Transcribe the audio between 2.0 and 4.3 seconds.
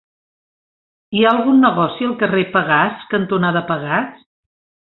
al carrer Pegàs cantonada Pegàs?